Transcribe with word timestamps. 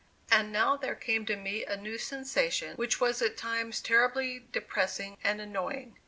And 0.31 0.51
now 0.51 0.77
there 0.77 0.95
came 0.95 1.27
to 1.27 1.35
me 1.35 1.63
a 1.63 1.77
new 1.77 1.99
sensation 1.99 2.73
which 2.75 2.99
was 2.99 3.21
at 3.21 3.37
times 3.37 3.79
terribly 3.81 4.47
depressing 4.51 5.15
and 5.23 5.39
annoying. 5.39 5.95